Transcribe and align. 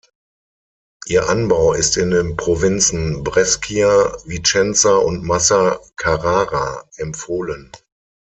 Ihr 1.05 1.29
Anbau 1.29 1.73
ist 1.73 1.95
in 1.95 2.09
den 2.09 2.35
Provinzen 2.35 3.23
Brescia, 3.23 4.17
Vicenza 4.25 4.95
und 4.95 5.23
Massa-Carrara 5.23 6.89
empfohlen. 6.95 7.71